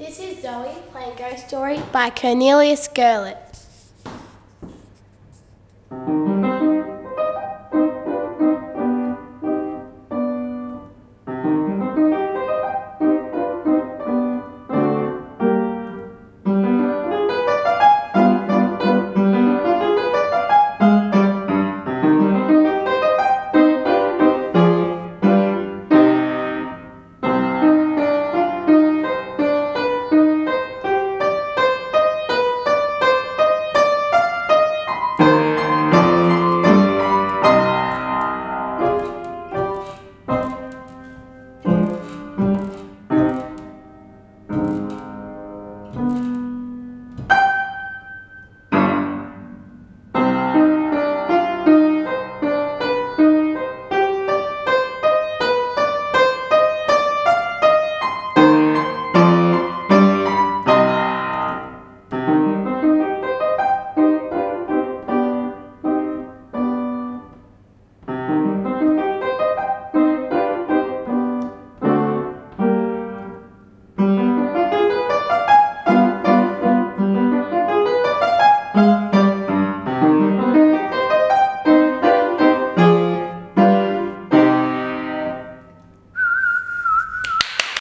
This 0.00 0.18
is 0.18 0.40
Zoe 0.40 0.72
playing 0.92 1.14
Ghost 1.18 1.46
Story 1.46 1.78
by 1.92 2.08
Cornelius 2.08 2.88
Gurlitt. 2.88 3.49